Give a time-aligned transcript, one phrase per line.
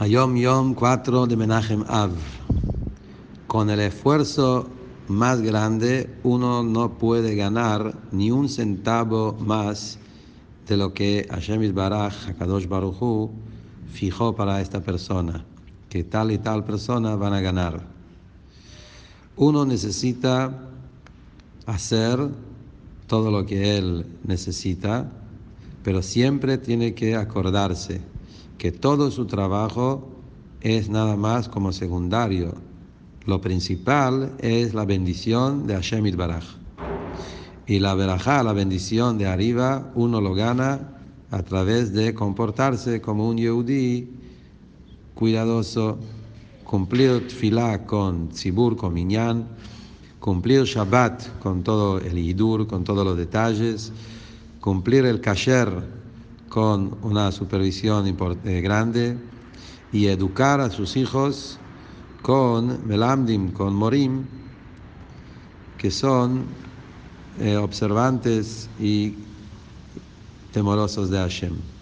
[0.00, 2.12] Ayom Yom 4 de Menachem Av.
[3.48, 4.68] Con el esfuerzo
[5.08, 9.98] más grande uno no puede ganar ni un centavo más
[10.68, 13.32] de lo que Hashem Baraj, Hakadosh Baruchu,
[13.92, 15.44] fijó para esta persona,
[15.88, 17.82] que tal y tal persona van a ganar.
[19.34, 20.60] Uno necesita
[21.66, 22.20] hacer
[23.08, 25.10] todo lo que él necesita,
[25.82, 28.00] pero siempre tiene que acordarse
[28.58, 30.08] que todo su trabajo
[30.60, 32.54] es nada más como secundario.
[33.24, 36.44] Lo principal es la bendición de Hashem Baraj.
[37.66, 40.96] Y la verajá, la bendición de arriba, uno lo gana
[41.30, 44.10] a través de comportarse como un yehudí
[45.14, 45.98] cuidadoso,
[46.64, 49.46] cumplir tfilá con tzibur, con minyan,
[50.18, 53.92] cumplir Shabbat con todo el hidur, con todos los detalles,
[54.60, 55.97] cumplir el kasher
[56.48, 59.16] con una supervisión eh, grande
[59.92, 61.58] y educar a sus hijos
[62.22, 64.24] con melamdim, con morim,
[65.76, 66.44] que son
[67.40, 69.14] eh, observantes y
[70.52, 71.77] temorosos de Hashem.